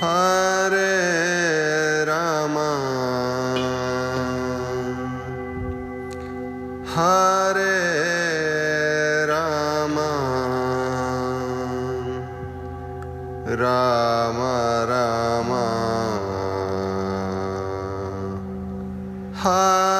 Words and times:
Hare 0.00 0.80
Rama 2.06 2.72
Hare 6.86 7.66
Rama 9.28 10.10
Rama 13.44 14.86
Rama 14.88 15.64
Hare 19.34 19.99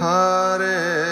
Hare 0.00 1.03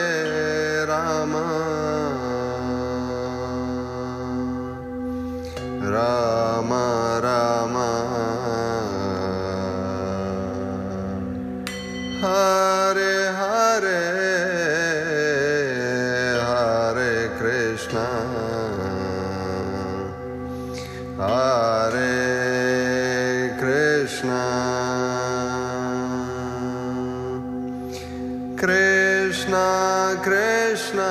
Krishna 28.63 30.21
Krishna 30.23 31.11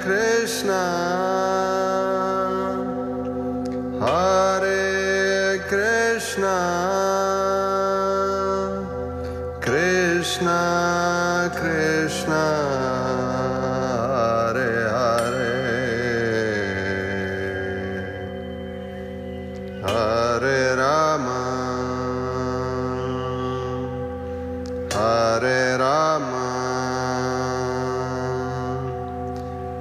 Krishna, 0.00 1.29